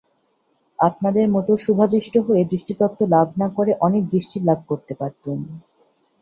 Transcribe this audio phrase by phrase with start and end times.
[0.79, 5.37] আপনাদের মতো শুভাদৃষ্ট হলে দৃষ্টিতত্ত্ব লাভ না করে অনেক দৃষ্টি লাভ করতে পারতুম।